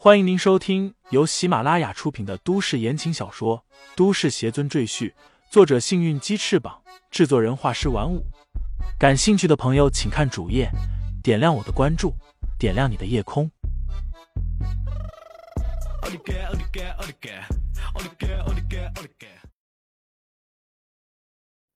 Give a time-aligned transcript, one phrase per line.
[0.00, 3.64] 欢迎您收听由喜马拉雅出品的都市言情小说
[3.96, 5.10] 《都市邪尊赘婿》，
[5.50, 8.24] 作者：幸运鸡翅膀，制作人：画师玩五。
[8.96, 10.70] 感兴趣的朋友，请看主页，
[11.20, 12.14] 点亮我的关注，
[12.60, 13.50] 点亮你的夜空。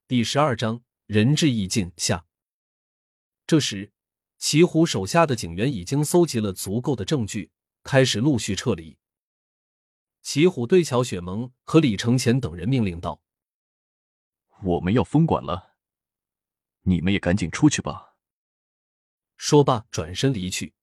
[0.06, 2.24] 第十二章仁至义尽下。
[3.48, 3.90] 这时，
[4.38, 7.50] 祁虎手下的警员已经搜集了足够的证据。
[7.82, 8.98] 开始陆续撤离。
[10.22, 13.20] 齐虎对乔雪萌和李承前等人命令道
[14.62, 15.74] ：“我们要封馆了，
[16.82, 18.14] 你们也赶紧出去吧。”
[19.36, 20.74] 说罢，转身离去。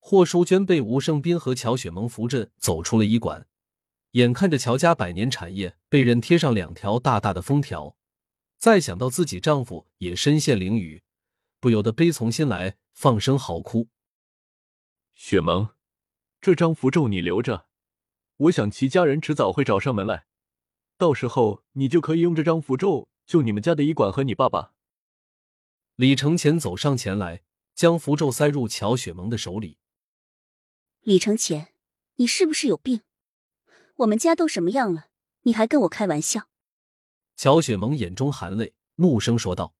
[0.00, 3.46] 霍淑娟被吴胜斌和乔雪萌扶着走出了医馆，
[4.12, 7.96] 眼看着乔家百年产业被人贴上两条大大的封条，
[8.58, 11.02] 再想到自己丈夫也身陷囹圄，
[11.60, 13.88] 不由得悲从心来，放声嚎哭。
[15.14, 15.75] 雪萌。
[16.46, 17.66] 这张符咒你留着，
[18.36, 20.26] 我想齐家人迟早会找上门来，
[20.96, 24.72] 到时候你就可以用这张符咒救你们家的医馆和你爸爸。
[25.96, 27.42] 李承前走上前来，
[27.74, 29.78] 将符咒塞入乔雪萌的手里。
[31.00, 31.74] 李承前，
[32.14, 33.00] 你是不是有病？
[33.96, 35.08] 我们家都什么样了，
[35.42, 36.48] 你还跟我开玩笑？
[37.34, 39.74] 乔雪萌眼中含泪，怒声说道：“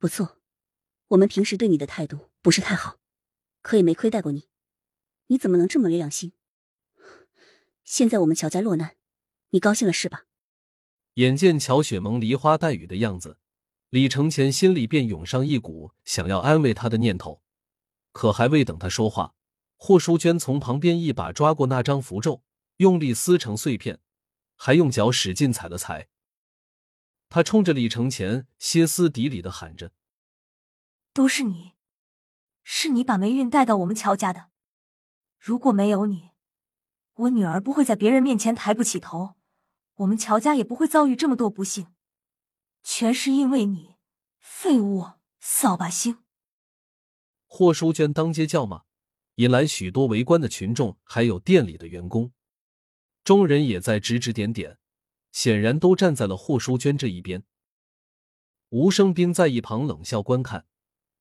[0.00, 0.38] 不错，
[1.08, 2.96] 我们平时对你的态度不是太好，
[3.60, 4.48] 可也没亏待过你。”
[5.26, 6.32] 你怎么能这么没良心？
[7.82, 8.96] 现在我们乔家落难，
[9.50, 10.26] 你高兴了是吧？
[11.14, 13.38] 眼见乔雪萌梨花带雨的样子，
[13.90, 17.42] 李承前心里便涌上一股想要安慰她的念头。
[18.12, 19.34] 可还未等他说话，
[19.76, 22.42] 霍淑娟从旁边一把抓过那张符咒，
[22.78, 24.00] 用力撕成碎片，
[24.56, 26.08] 还用脚使劲踩了踩。
[27.28, 29.92] 他冲着李承前歇斯底里的喊着
[31.12, 31.72] ：“都是你，
[32.62, 34.46] 是你把霉运带到我们乔家的！”
[35.44, 36.30] 如果没有你，
[37.12, 39.34] 我女儿不会在别人面前抬不起头，
[39.96, 41.88] 我们乔家也不会遭遇这么多不幸，
[42.82, 43.96] 全是因为你，
[44.40, 45.04] 废物，
[45.40, 46.24] 扫把星！
[47.44, 48.84] 霍淑娟当街叫骂，
[49.34, 52.32] 引来许多围观的群众，还有店里的员工，
[53.22, 54.78] 众人也在指指点点，
[55.30, 57.44] 显然都站在了霍淑娟这一边。
[58.70, 60.64] 吴生斌在一旁冷笑观看，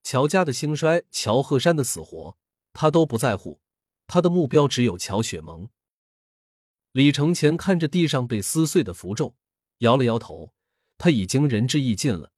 [0.02, 2.38] 乔家的兴衰，乔鹤山的死活，
[2.72, 3.60] 他都不在乎。
[4.08, 5.70] 他的目标只有乔雪萌。
[6.92, 9.36] 李承前看着地上被撕碎的符咒，
[9.80, 10.54] 摇了摇头。
[10.98, 12.32] 他已经仁至义尽了，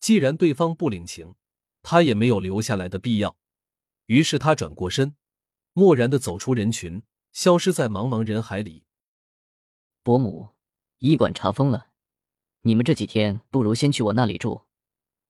[0.00, 1.36] 既然对方不领情，
[1.82, 3.36] 他也没有留下来的必要。
[4.06, 5.14] 于是他转过身，
[5.72, 8.84] 漠然的走出人群，消失在茫茫人海里。
[10.02, 10.48] 伯母，
[10.98, 11.90] 医馆查封了，
[12.62, 14.66] 你们这几天不如先去我那里住，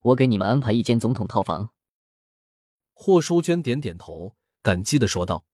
[0.00, 1.70] 我给你们安排一间总统套房。
[2.94, 5.44] 霍淑娟点点头，感激的说道。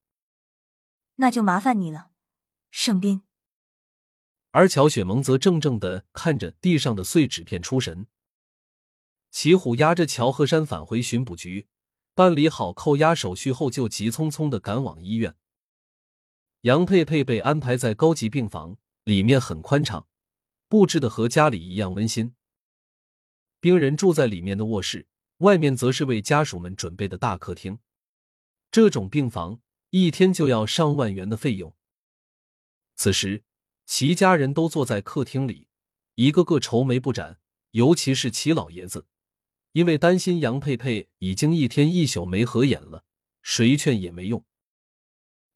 [1.16, 2.10] 那就麻烦你了，
[2.70, 3.22] 盛斌。
[4.50, 8.06] 而乔雪萌则怔怔的看着地上的碎纸片出神。
[9.30, 11.68] 齐虎押着乔鹤山返回巡捕局，
[12.14, 15.34] 办理好扣押手续后，就急匆匆的赶往医院。
[16.62, 20.06] 杨佩佩被安排在高级病房，里面很宽敞，
[20.68, 22.34] 布置的和家里一样温馨。
[23.60, 25.06] 病人住在里面的卧室，
[25.38, 27.78] 外面则是为家属们准备的大客厅。
[28.70, 29.60] 这种病房。
[29.98, 31.74] 一天就要上万元的费用。
[32.96, 33.44] 此时，
[33.86, 35.68] 齐家人都坐在客厅里，
[36.16, 37.38] 一个个愁眉不展。
[37.70, 39.06] 尤其是齐老爷子，
[39.72, 43.04] 因为担心杨佩佩已经一天一宿没合眼了，
[43.40, 44.44] 谁劝也没用。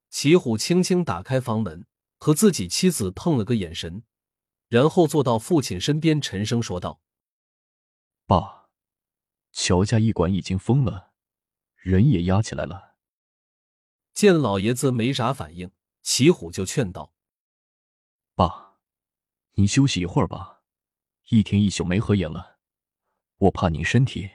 [0.08, 1.86] 齐虎轻轻打开房门，
[2.18, 4.04] 和自己妻子碰了个眼神，
[4.68, 7.02] 然后坐到父亲身边，沉声说道
[8.26, 8.70] ：“爸，
[9.52, 11.12] 乔家医馆已经封了，
[11.76, 12.88] 人也押起来了。”
[14.20, 15.72] 见老爷子没啥反应，
[16.02, 17.14] 齐虎就劝道
[18.36, 18.76] ：“爸，
[19.52, 20.60] 您休息一会儿吧，
[21.30, 22.58] 一天一宿没合眼了，
[23.38, 24.28] 我怕您身体。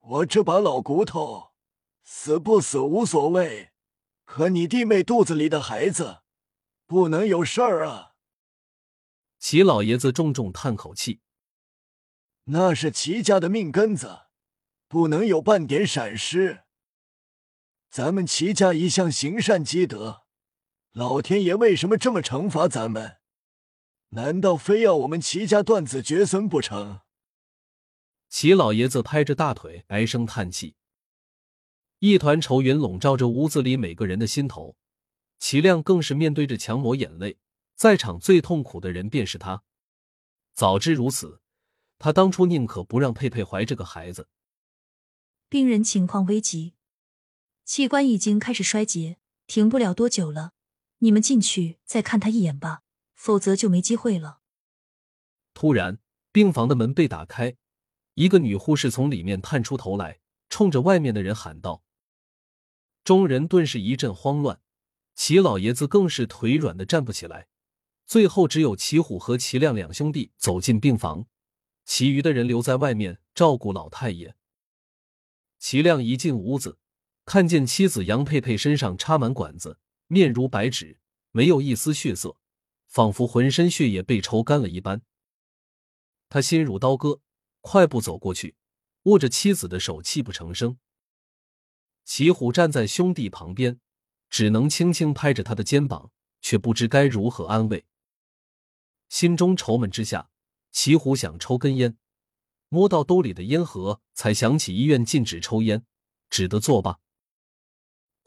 [0.00, 1.54] 我这把老骨头，
[2.04, 3.72] 死不死无所谓，
[4.26, 6.20] 可你弟妹肚子里的孩子，
[6.84, 8.16] 不能有事儿啊。”
[9.40, 11.22] 齐老爷子重重叹口气
[12.52, 14.26] ：“那是齐家的命根子，
[14.88, 16.64] 不能有半点闪失。”
[17.92, 20.22] 咱们齐家一向行善积德，
[20.92, 23.18] 老天爷为什么这么惩罚咱们？
[24.12, 27.02] 难道非要我们齐家断子绝孙不成？
[28.30, 30.74] 齐老爷子拍着大腿唉声叹气，
[31.98, 34.74] 一团愁云笼罩着屋子里每个人的心头。
[35.38, 37.36] 齐亮更是面对着墙抹眼泪，
[37.74, 39.64] 在场最痛苦的人便是他。
[40.54, 41.42] 早知如此，
[41.98, 44.30] 他当初宁可不让佩佩怀这个孩子。
[45.50, 46.72] 病人情况危急。
[47.64, 50.52] 器官已经开始衰竭，停不了多久了。
[50.98, 52.82] 你们进去再看他一眼吧，
[53.14, 54.40] 否则就没机会了。
[55.54, 55.98] 突然，
[56.30, 57.56] 病房的门被打开，
[58.14, 61.82] 一个女护士从里面探出头来，冲着外面的人喊道
[63.04, 64.60] ：“众人顿时一阵慌乱，
[65.14, 67.48] 齐老爷子更是腿软的站不起来。
[68.06, 71.26] 最后，只有齐虎和齐亮两兄弟走进病房，
[71.84, 74.36] 其余的人留在外面照顾老太爷。
[75.58, 76.78] 齐亮一进屋子，
[77.24, 79.78] 看见妻子杨佩佩身上插满管子。
[80.08, 80.98] 面如白纸，
[81.30, 82.36] 没有一丝血色，
[82.86, 85.00] 仿佛浑身血液被抽干了一般。
[86.28, 87.20] 他心如刀割，
[87.62, 88.54] 快步走过去，
[89.04, 90.76] 握着妻子的手，泣不成声。
[92.04, 93.80] 齐虎站在兄弟旁边，
[94.28, 96.10] 只能轻轻拍着他的肩膀，
[96.42, 97.86] 却不知该如何安慰。
[99.08, 100.28] 心中愁闷之下，
[100.72, 101.96] 齐虎想抽根烟，
[102.68, 105.86] 摸到兜里的烟盒，才想起医院禁止抽烟，
[106.28, 106.98] 只得作罢。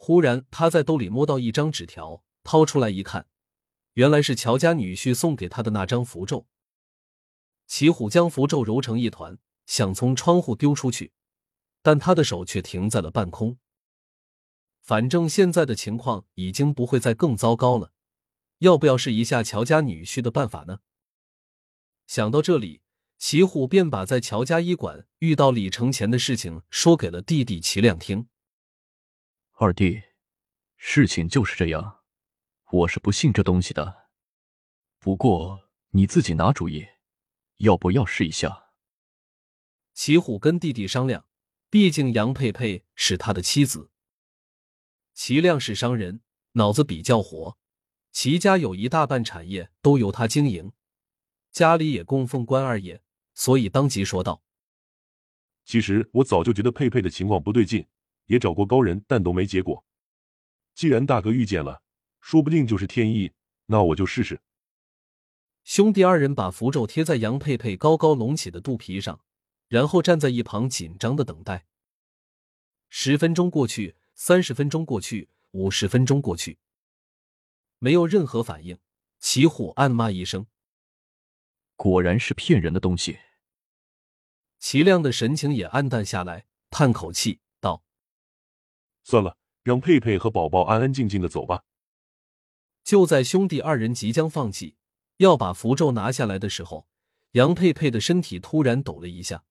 [0.06, 3.26] 忽然，他在兜里摸到一张纸条，掏出来一看，
[3.94, 6.46] 原来是乔家女婿送给他的那张符咒。
[7.66, 11.12] 齐虎将符咒揉成一团，想从窗户丢出去，
[11.82, 13.58] 但他的手却停在了半空。
[14.80, 17.92] 反正现在的情况已经不会再更糟糕了，
[18.60, 20.82] 要不要试一下乔家女婿的办法呢？
[22.06, 22.84] 想到这里，
[23.18, 28.28] 齐虎便把在乔家医馆遇到李承前的事情说给了弟弟齐亮听。
[29.58, 30.04] 二弟，
[30.76, 32.02] 事情就是这样，
[32.72, 34.10] 我是不信这东西的。
[35.00, 36.86] 不过你自己拿主意，
[37.60, 38.74] 要不要试一下？
[39.94, 41.26] 齐虎跟弟弟商量，
[41.70, 43.92] 毕竟杨佩佩是他的妻子。
[45.14, 46.20] 齐亮是商人，
[46.52, 47.58] 脑子比较活，
[48.12, 50.74] 齐家有一大半产业都由他经营，
[51.54, 53.02] 家里也供奉关二爷，
[53.34, 54.44] 所以当即说道
[55.64, 57.88] ：“其实我早就觉得佩佩的情况不对劲。”
[58.26, 59.84] 也找过高人，但都没结果。
[60.74, 61.82] 既然大哥遇见了，
[62.22, 63.32] 说不定就是天意，
[63.68, 64.42] 那我就试试。
[65.64, 69.22] 兄弟二人把符咒贴在杨佩佩高高隆起的肚皮上，
[69.68, 71.66] 然后站在一旁紧张的等待。
[72.90, 76.60] 十分钟过去，三十分钟过去，五十分钟过去，
[77.80, 78.78] 没有任何反应。
[79.20, 80.46] 齐虎暗骂一声
[81.76, 83.18] ：“果然是骗人的东西。”
[84.60, 87.40] 齐亮的神情也暗淡下来，叹口气。
[89.06, 91.64] 算了，让佩佩和宝宝安安静静的走吧。
[92.84, 94.76] 就在兄弟二人即将放弃，
[95.18, 96.88] 要把符咒拿下来的时候，
[97.34, 99.44] 杨佩佩的身体突然抖了一下，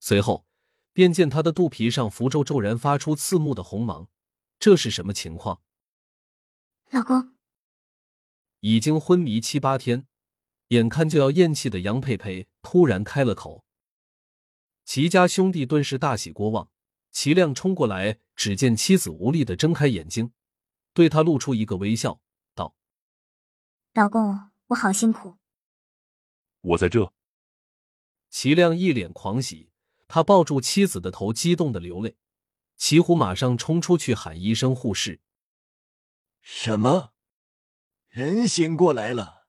[0.00, 0.46] 随后
[0.92, 4.08] 便见她的肚皮上符咒骤然发出刺目的红芒。
[4.58, 5.62] 这是什么情况？
[6.90, 7.36] 老公，
[8.60, 10.08] 已经昏迷七八天，
[10.68, 13.64] 眼看就要咽气的杨佩佩突然开了口。
[14.84, 16.68] 齐家兄弟顿时大喜过望。
[17.16, 20.32] 齐亮冲过来，只见妻子无力的睁开眼睛，
[20.92, 22.20] 对他露出一个微笑，
[22.54, 22.76] 道
[23.94, 25.38] ：“老公，我好辛苦。”
[26.60, 27.14] 我在这。
[28.28, 29.70] 齐亮一脸狂喜，
[30.06, 32.18] 他抱住妻子的头，激动的流泪。
[32.76, 35.22] 齐虎马上冲出去喊医生护士
[36.42, 37.14] ：“什么？
[38.08, 39.46] 人醒过来了？”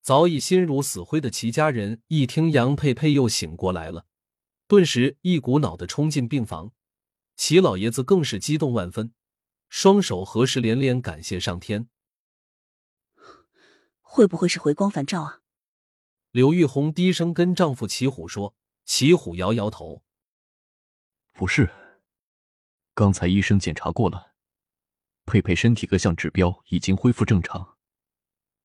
[0.00, 4.06] 早已心如死灰的齐家人一听杨佩佩又醒过来了。
[4.68, 6.72] 顿时一股脑的冲进病房，
[7.34, 9.12] 齐老爷子更是激动万分，
[9.68, 11.88] 双手合十，连连感谢上天。
[14.00, 15.40] 会不会是回光返照啊？
[16.30, 18.54] 刘玉红低声跟丈夫齐虎说。
[18.90, 20.02] 齐虎摇摇头
[21.34, 21.70] ：“不是，
[22.94, 24.32] 刚才医生检查过了，
[25.26, 27.76] 佩佩身体各项指标已经恢复正常，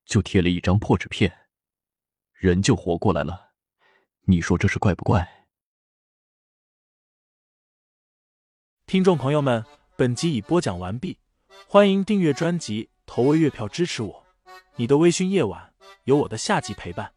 [0.06, 1.50] 就贴了一张破纸片，
[2.32, 3.52] 人就活过来了。
[4.22, 5.30] 你说这是怪不怪？”
[8.86, 9.64] 听众朋友们，
[9.96, 11.16] 本集已播讲完毕，
[11.66, 14.24] 欢迎订阅专辑，投喂月票支持我。
[14.76, 15.72] 你的微醺夜晚，
[16.04, 17.10] 有我的下集陪伴。